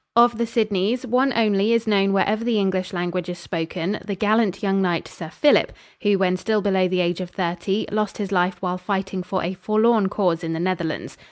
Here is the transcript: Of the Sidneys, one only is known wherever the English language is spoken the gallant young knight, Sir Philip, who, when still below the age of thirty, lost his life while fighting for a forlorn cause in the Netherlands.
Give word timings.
Of 0.15 0.39
the 0.39 0.47
Sidneys, 0.47 1.05
one 1.05 1.31
only 1.35 1.73
is 1.73 1.85
known 1.85 2.11
wherever 2.11 2.43
the 2.43 2.57
English 2.57 2.91
language 2.91 3.29
is 3.29 3.37
spoken 3.37 3.99
the 4.03 4.15
gallant 4.15 4.63
young 4.63 4.81
knight, 4.81 5.07
Sir 5.07 5.29
Philip, 5.29 5.71
who, 6.01 6.17
when 6.17 6.37
still 6.37 6.63
below 6.63 6.87
the 6.87 7.01
age 7.01 7.21
of 7.21 7.29
thirty, 7.29 7.85
lost 7.91 8.17
his 8.17 8.31
life 8.31 8.59
while 8.63 8.79
fighting 8.79 9.21
for 9.21 9.43
a 9.43 9.53
forlorn 9.53 10.09
cause 10.09 10.43
in 10.43 10.53
the 10.53 10.59
Netherlands. 10.59 11.19